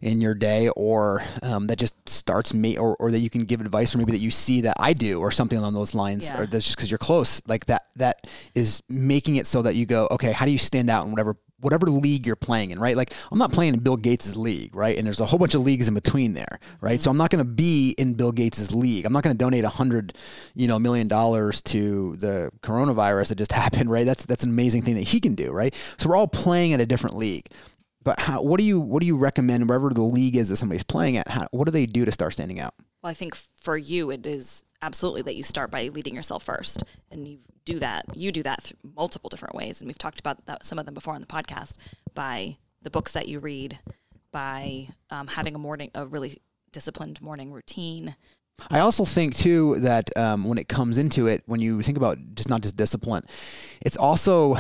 [0.02, 3.60] in your day or um, that just starts me or, or that you can give
[3.60, 6.40] advice or maybe that you see that I do or something along those lines Yeah.
[6.40, 9.86] or that's just because you're close like that that is making it so that you
[9.86, 12.96] go okay how do you stand out in whatever whatever league you're playing in right?
[12.96, 14.98] Like I'm not playing in Bill Gates' league right?
[14.98, 16.96] And there's a whole bunch of leagues in between there right?
[16.96, 17.04] Mm-hmm.
[17.04, 19.06] So I'm not going to be in Bill Gates' league.
[19.06, 20.14] I'm not going to donate a hundred
[20.56, 24.06] you know million dollars to the coronavirus that just happened right?
[24.06, 25.74] That's that's an amazing thing that he can do right?
[25.98, 27.48] So we're all playing at a different league.
[28.02, 30.84] But how, what do you what do you recommend wherever the league is that somebody's
[30.84, 31.28] playing at?
[31.28, 32.74] How, what do they do to start standing out?
[33.02, 36.84] Well, I think for you, it is absolutely that you start by leading yourself first.
[37.12, 38.06] And you do that.
[38.16, 39.82] You do that multiple different ways.
[39.82, 41.78] And we've talked about that, some of them before on the podcast
[42.14, 43.80] by the books that you read,
[44.32, 48.16] by um, having a morning, a really disciplined morning routine.
[48.70, 52.18] I also think too that um, when it comes into it, when you think about
[52.36, 53.24] just not just discipline,
[53.82, 54.58] it's also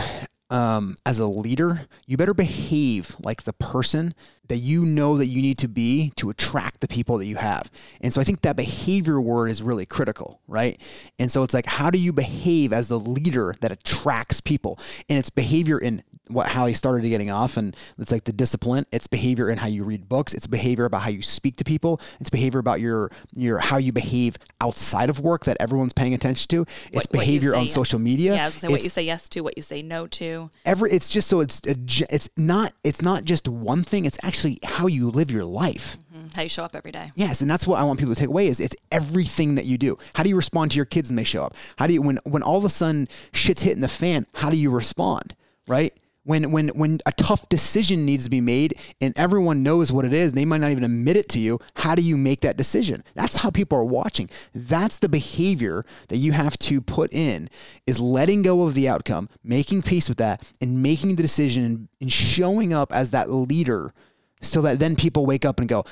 [0.49, 4.15] um, as a leader, you better behave like the person
[4.49, 7.71] that you know that you need to be to attract the people that you have.
[8.01, 10.79] And so I think that behavior word is really critical, right?
[11.17, 14.77] And so it's like, how do you behave as the leader that attracts people?
[15.07, 18.85] And it's behavior in what how he started getting off, and it's like the discipline.
[18.91, 20.31] It's behavior in how you read books.
[20.31, 21.99] It's behavior about how you speak to people.
[22.19, 26.47] It's behavior about your your how you behave outside of work that everyone's paying attention
[26.49, 26.61] to.
[26.61, 28.35] It's What- what behavior on say- social media.
[28.35, 30.05] Yeah, I was gonna say what It's- you say yes to, what you say no
[30.05, 30.51] to.
[30.65, 34.87] every it's just so it's it's not it's not just one thing it's actually how
[34.87, 35.97] you live your life.
[36.15, 36.35] Mhm.
[36.35, 37.11] How you show up every day.
[37.15, 39.77] yes and that's what i want people to take away is it's everything that you
[39.77, 39.97] do.
[40.15, 41.53] How do you respond to your kids when they show up?
[41.77, 44.57] How do you when when all of a sudden shit's hitting the fan how do
[44.57, 45.35] you respond
[45.67, 45.93] right?
[46.23, 50.13] When when when a tough decision needs to be made and everyone knows what it
[50.13, 53.03] is they might not even admit it to you how do you make that decision?
[53.15, 54.29] That's how people are watching.
[54.53, 57.49] That's the behavior that you have to put in
[57.87, 62.11] is letting go of the outcome making peace with that and making the decision and
[62.11, 63.93] showing up as that leader
[64.41, 65.85] so that then people wake up and go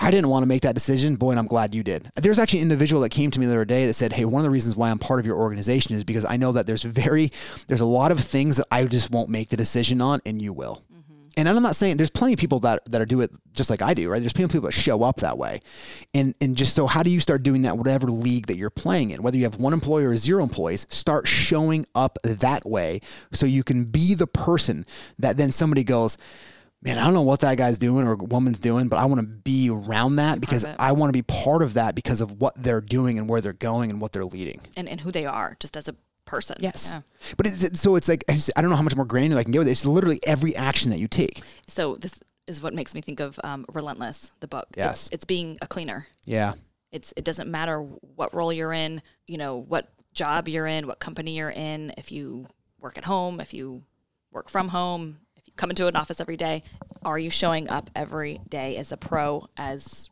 [0.00, 1.16] I didn't want to make that decision.
[1.16, 2.10] Boy, and I'm glad you did.
[2.16, 4.40] There's actually an individual that came to me the other day that said, Hey, one
[4.40, 6.82] of the reasons why I'm part of your organization is because I know that there's
[6.82, 7.30] very,
[7.66, 10.54] there's a lot of things that I just won't make the decision on and you
[10.54, 10.82] will.
[10.90, 11.28] Mm-hmm.
[11.36, 13.82] And I'm not saying there's plenty of people that that are do it just like
[13.82, 14.20] I do, right?
[14.20, 15.60] There's plenty of people that show up that way,
[16.14, 17.76] and and just so how do you start doing that?
[17.76, 21.28] Whatever league that you're playing in, whether you have one employee or zero employees, start
[21.28, 23.00] showing up that way
[23.32, 24.86] so you can be the person
[25.18, 26.16] that then somebody goes
[26.82, 29.26] man, I don't know what that guy's doing or woman's doing, but I want to
[29.26, 32.80] be around that because I want to be part of that because of what they're
[32.80, 35.76] doing and where they're going and what they're leading and, and who they are just
[35.76, 36.56] as a person.
[36.60, 36.92] Yes.
[36.94, 37.02] Yeah.
[37.36, 39.42] But it's, so it's like, I, just, I, don't know how much more granular I
[39.42, 39.72] can get with it.
[39.72, 41.42] It's literally every action that you take.
[41.68, 42.14] So this
[42.46, 44.68] is what makes me think of um, Relentless, the book.
[44.76, 45.06] Yes.
[45.06, 46.06] It's, it's being a cleaner.
[46.24, 46.54] Yeah.
[46.92, 50.98] It's, it doesn't matter what role you're in, you know, what job you're in, what
[50.98, 52.46] company you're in, if you
[52.80, 53.82] work at home, if you
[54.32, 55.18] work from home,
[55.60, 56.62] come into an office every day.
[57.04, 59.48] Are you showing up every day as a pro?
[59.58, 60.08] As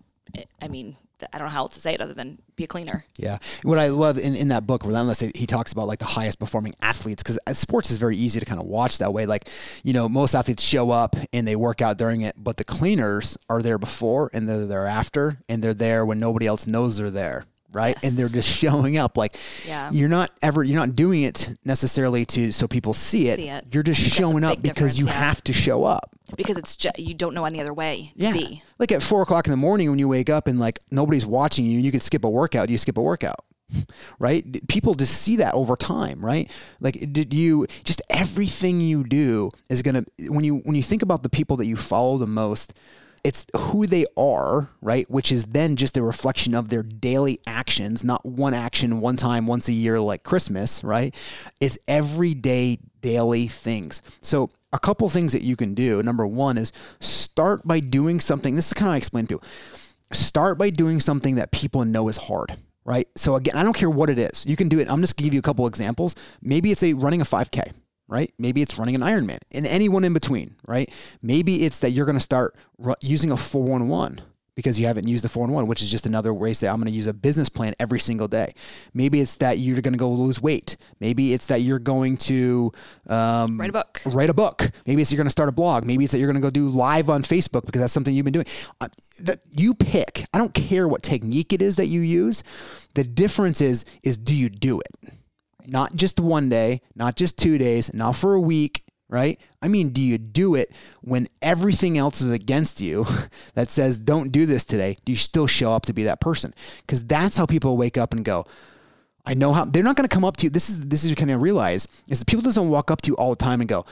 [0.60, 0.96] I mean,
[1.32, 3.06] I don't know how else to say it other than be a cleaner.
[3.16, 3.38] Yeah.
[3.62, 6.74] What I love in, in that book, Relentless, he talks about like the highest performing
[6.82, 9.24] athletes because uh, sports is very easy to kind of watch that way.
[9.24, 9.48] Like,
[9.82, 13.38] you know, most athletes show up and they work out during it, but the cleaners
[13.48, 17.10] are there before and they're there after and they're there when nobody else knows they're
[17.10, 18.04] there right yes.
[18.04, 19.90] and they're just showing up like yeah.
[19.90, 23.64] you're not ever you're not doing it necessarily to so people see it, see it.
[23.70, 25.12] you're just showing up because you yeah.
[25.12, 28.32] have to show up because it's just you don't know any other way yeah.
[28.32, 28.62] Be.
[28.78, 31.66] like at four o'clock in the morning when you wake up and like nobody's watching
[31.66, 33.44] you and you can skip a workout you skip a workout
[34.18, 36.50] right people just see that over time right
[36.80, 41.22] like did you just everything you do is gonna when you when you think about
[41.22, 42.72] the people that you follow the most
[43.28, 45.08] it's who they are, right?
[45.10, 49.46] Which is then just a reflection of their daily actions, not one action one time
[49.46, 51.14] once a year like Christmas, right?
[51.60, 54.00] It's everyday daily things.
[54.22, 56.02] So, a couple things that you can do.
[56.02, 58.54] Number one is start by doing something.
[58.54, 59.40] This is kind of I explain to you.
[60.10, 63.08] Start by doing something that people know is hard, right?
[63.14, 64.46] So again, I don't care what it is.
[64.46, 64.90] You can do it.
[64.90, 66.14] I'm just gonna give you a couple examples.
[66.40, 67.72] Maybe it's a running a 5K,
[68.08, 68.32] right?
[68.38, 70.90] Maybe it's running an Ironman and anyone in between, right?
[71.22, 74.22] Maybe it's that you're going to start ru- using a 411
[74.58, 76.86] because you haven't used the 411, which is just another way to say I'm going
[76.86, 78.54] to use a business plan every single day.
[78.92, 80.76] Maybe it's that you're going to go lose weight.
[80.98, 82.72] Maybe it's that you're going to
[83.06, 84.00] um, write a book.
[84.04, 84.68] Write a book.
[84.84, 85.84] Maybe it's you're going to start a blog.
[85.84, 88.24] Maybe it's that you're going to go do live on Facebook because that's something you've
[88.24, 88.46] been doing.
[88.80, 88.88] Uh,
[89.54, 90.24] you pick.
[90.34, 92.42] I don't care what technique it is that you use.
[92.94, 95.12] The difference is is do you do it?
[95.68, 99.40] Not just one day, not just two days, not for a week, right?
[99.62, 103.06] I mean, do you do it when everything else is against you
[103.54, 104.96] that says, don't do this today?
[105.04, 106.54] Do you still show up to be that person?
[106.80, 108.46] Because that's how people wake up and go,
[109.24, 110.50] I know how they're not going to come up to you.
[110.50, 113.14] This is this is kind of realize is that people doesn't walk up to you
[113.16, 113.84] all the time and go,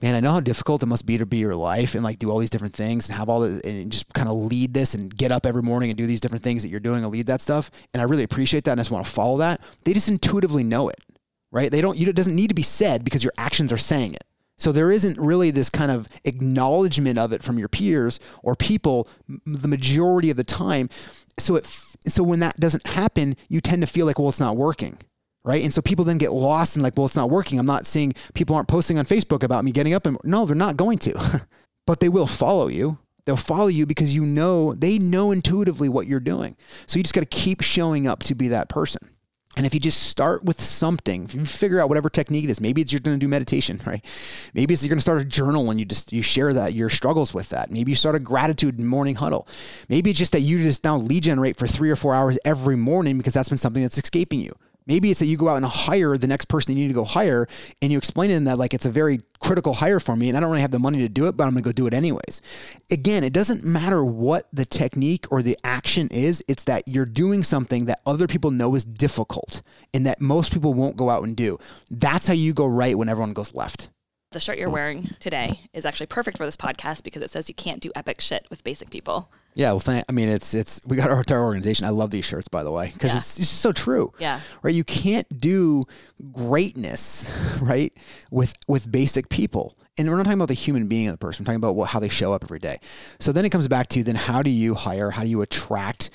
[0.00, 2.30] man, I know how difficult it must be to be your life and like do
[2.30, 5.14] all these different things and have all the and just kind of lead this and
[5.14, 7.42] get up every morning and do these different things that you're doing and lead that
[7.42, 7.70] stuff.
[7.92, 9.60] And I really appreciate that and I just want to follow that.
[9.84, 10.98] They just intuitively know it
[11.50, 11.70] right?
[11.70, 14.24] They don't, you, it doesn't need to be said because your actions are saying it.
[14.60, 19.08] So there isn't really this kind of acknowledgement of it from your peers or people
[19.46, 20.90] the majority of the time.
[21.38, 21.66] So it,
[22.06, 24.98] so when that doesn't happen, you tend to feel like, well, it's not working.
[25.42, 25.62] Right.
[25.62, 27.58] And so people then get lost and like, well, it's not working.
[27.58, 30.54] I'm not seeing people aren't posting on Facebook about me getting up and no, they're
[30.54, 31.46] not going to,
[31.86, 32.98] but they will follow you.
[33.24, 36.56] They'll follow you because you know, they know intuitively what you're doing.
[36.86, 39.08] So you just got to keep showing up to be that person.
[39.56, 42.60] And if you just start with something, if you figure out whatever technique it is,
[42.60, 44.04] maybe it's you're going to do meditation, right?
[44.54, 46.88] Maybe it's you're going to start a journal and you just you share that your
[46.88, 47.70] struggles with that.
[47.70, 49.48] Maybe you start a gratitude morning huddle.
[49.88, 52.76] Maybe it's just that you just now lead generate for three or four hours every
[52.76, 54.54] morning because that's been something that's escaping you.
[54.90, 57.04] Maybe it's that you go out and hire the next person you need to go
[57.04, 57.46] hire,
[57.80, 60.36] and you explain to them that like it's a very critical hire for me, and
[60.36, 61.94] I don't really have the money to do it, but I'm gonna go do it
[61.94, 62.42] anyways.
[62.90, 67.44] Again, it doesn't matter what the technique or the action is; it's that you're doing
[67.44, 69.62] something that other people know is difficult
[69.94, 71.56] and that most people won't go out and do.
[71.88, 73.90] That's how you go right when everyone goes left.
[74.32, 77.54] The shirt you're wearing today is actually perfect for this podcast because it says you
[77.54, 79.30] can't do epic shit with basic people.
[79.54, 81.84] Yeah, well, thank, I mean, it's it's we got our entire organization.
[81.84, 83.18] I love these shirts, by the way, because yeah.
[83.18, 84.12] it's, it's just so true.
[84.18, 84.74] Yeah, right.
[84.74, 85.84] You can't do
[86.32, 87.28] greatness,
[87.60, 87.92] right,
[88.30, 89.76] with with basic people.
[89.98, 91.42] And we're not talking about the human being of the person.
[91.42, 92.78] We're talking about what, how they show up every day.
[93.18, 95.10] So then it comes back to then how do you hire?
[95.10, 96.08] How do you attract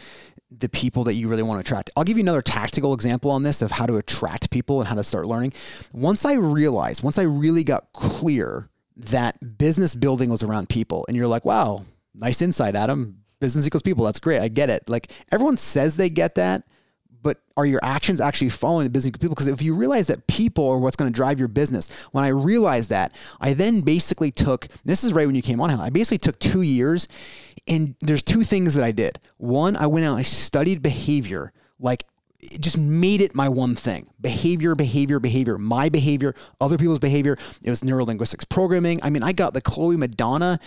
[0.49, 1.91] the people that you really want to attract?
[1.95, 4.95] I'll give you another tactical example on this of how to attract people and how
[4.95, 5.53] to start learning.
[5.91, 11.17] Once I realized, once I really got clear that business building was around people, and
[11.17, 11.83] you're like, wow,
[12.15, 14.03] nice insight, Adam business equals people.
[14.03, 14.41] That's great.
[14.41, 14.89] I get it.
[14.89, 16.63] Like everyone says they get that,
[17.21, 19.29] but are your actions actually following the business people?
[19.29, 22.29] Because if you realize that people are what's going to drive your business, when I
[22.29, 25.69] realized that, I then basically took this is right when you came on.
[25.69, 27.07] I basically took two years,
[27.67, 29.19] and there's two things that I did.
[29.37, 32.05] One, I went out, I studied behavior like
[32.39, 37.37] it just made it my one thing behavior behavior behavior my behavior other people's behavior
[37.63, 40.59] it was neurolinguistics programming i mean i got the Cloé Madanes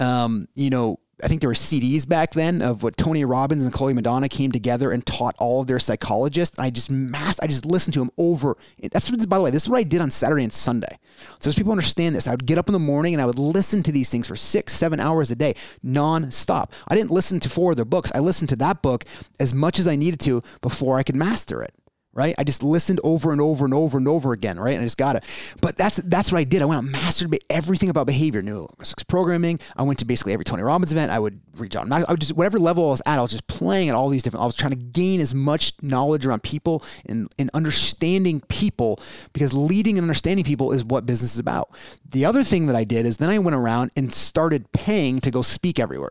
[0.00, 3.72] um, you know I think there were CDs back then of what Tony Robbins and
[3.72, 6.56] Cloé Madanes came together and taught all of their psychologists.
[6.56, 8.56] And I just massed, I just listened to them over.
[8.90, 10.98] That's what, by the way, this is what I did on Saturday and Sunday.
[11.40, 13.38] So as people understand this, I would get up in the morning and I would
[13.38, 16.72] listen to these things for six, seven hours a day, non-stop.
[16.88, 18.10] I didn't listen to four of their books.
[18.14, 19.04] I listened to that book
[19.38, 21.74] as much as I needed to before I could master it
[22.14, 22.34] right?
[22.38, 24.72] I just listened over and over and over and over again, right?
[24.72, 25.24] And I just got it.
[25.60, 26.62] But that's that's what I did.
[26.62, 29.60] I went out mastered everything about behavior, neurolinguistics programming.
[29.76, 31.10] I went to basically every Tony Robbins event.
[31.10, 31.90] I would reach out.
[31.90, 34.22] I would just whatever level I was at, I was just playing at all these
[34.22, 34.42] different.
[34.42, 39.00] I was trying to gain as much knowledge around people and, and understanding people
[39.32, 41.70] because leading and understanding people is what business is about.
[42.08, 45.30] The other thing that I did is then I went around and started paying to
[45.30, 46.04] go speak everywhere.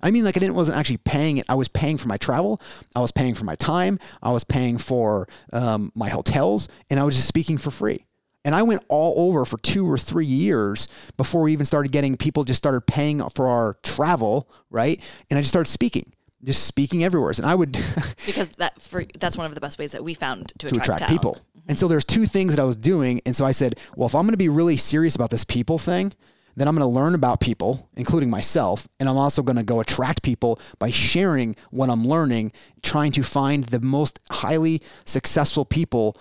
[0.00, 1.46] I mean, like I didn't wasn't actually paying it.
[1.48, 2.60] I was paying for my travel.
[2.94, 3.98] I was paying for my time.
[4.22, 8.04] I was paying for um, my hotels, and I was just speaking for free.
[8.44, 12.16] And I went all over for two or three years before we even started getting
[12.16, 15.00] people just started paying for our travel, right?
[15.28, 17.32] And I just started speaking, just speaking everywhere.
[17.36, 17.72] And I would
[18.26, 21.02] because that for that's one of the best ways that we found to, to attract,
[21.02, 21.34] attract people.
[21.34, 21.70] Mm-hmm.
[21.70, 24.14] And so there's two things that I was doing, and so I said, well, if
[24.14, 26.14] I'm going to be really serious about this people thing,
[26.58, 29.80] then I'm going to learn about people, including myself, and I'm also going to go
[29.80, 36.16] attract people by sharing what I'm learning, trying to find the most highly successful people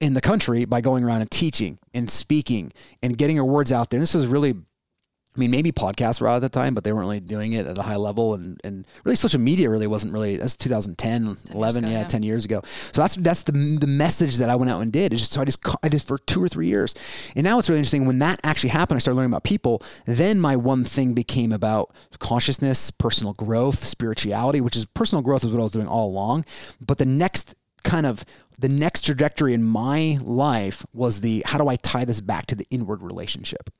[0.00, 2.72] in the country by going around and teaching and speaking
[3.02, 3.98] and getting your words out there.
[3.98, 4.54] And this is really
[5.36, 7.66] I mean, maybe podcasts were out at the time, but they weren't really doing it
[7.66, 8.34] at a high level.
[8.34, 12.22] And, and really, social media really wasn't really, that's 2010, 11, ago, yeah, yeah, 10
[12.22, 12.62] years ago.
[12.92, 15.12] So that's that's the, the message that I went out and did.
[15.12, 16.94] It's just, so I just, I did for two or three years.
[17.34, 18.06] And now it's really interesting.
[18.06, 19.82] When that actually happened, I started learning about people.
[20.06, 25.52] Then my one thing became about consciousness, personal growth, spirituality, which is personal growth is
[25.52, 26.46] what I was doing all along.
[26.80, 28.24] But the next kind of
[28.58, 32.54] the next trajectory in my life was the how do I tie this back to
[32.54, 33.70] the inward relationship?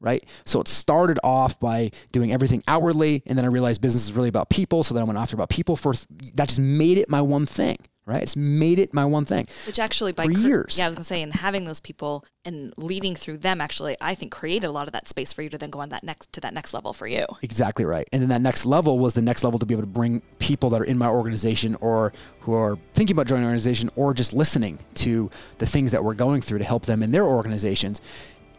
[0.00, 0.24] Right?
[0.44, 4.28] So it started off by doing everything outwardly, and then I realized business is really
[4.28, 4.82] about people.
[4.82, 5.94] So then I went after about people for
[6.34, 8.22] that just made it my one thing, right?
[8.22, 9.46] It's made it my one thing.
[9.66, 12.24] Which actually, by for cre- years, yeah, I was gonna say, and having those people
[12.44, 15.48] and leading through them, actually, I think created a lot of that space for you
[15.50, 17.26] to then go on that next to that next level for you.
[17.42, 18.08] Exactly right.
[18.12, 20.70] And then that next level was the next level to be able to bring people
[20.70, 24.32] that are in my organization or who are thinking about joining an organization or just
[24.32, 28.00] listening to the things that we're going through to help them in their organizations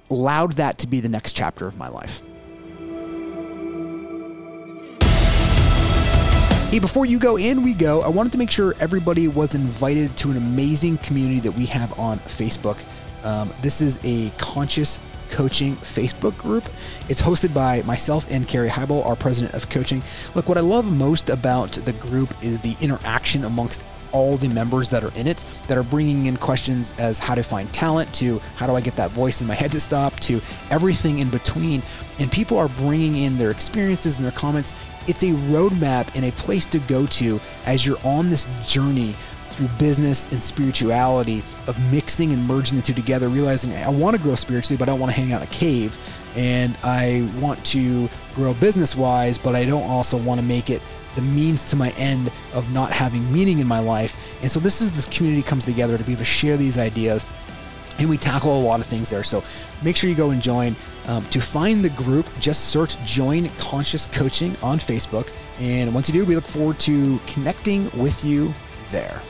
[0.10, 2.22] allowed that to be the next chapter of my life.
[6.70, 8.02] Hey, before you go in, we go.
[8.02, 11.98] I wanted to make sure everybody was invited to an amazing community that we have
[11.98, 12.78] on Facebook.
[13.24, 16.70] Um, this is a conscious coaching Facebook group.
[17.10, 20.02] It's hosted by myself and Carrie Heibel, our president of coaching.
[20.36, 24.89] Look, what I love most about the group is the interaction amongst all the members
[24.89, 28.39] that are in it that are bringing in questions as how to find talent to
[28.56, 31.82] how do I get that voice in my head to stop to everything in between.
[32.20, 34.74] And people are bringing in their experiences and their comments.
[35.08, 39.15] It's a roadmap and a place to go to as you're on this journey
[39.58, 44.22] through business and spirituality of mixing and merging the two together, realizing I want to
[44.22, 45.98] grow spiritually, but I don't want to hang out in a cave.
[46.36, 50.82] And I want to grow business wise, but I don't also want to make it
[51.17, 54.15] the means to my end of not having meaning in my life.
[54.41, 57.25] And so this is this community comes together to be able to share these ideas.
[57.99, 59.23] And we tackle a lot of things there.
[59.23, 59.43] So
[59.82, 60.75] make sure you go and join.
[61.08, 65.32] Um, to find the group, just search Join Conscious Coaching on Facebook.
[65.60, 68.53] And once you do, we look forward to connecting with you
[68.91, 69.21] there.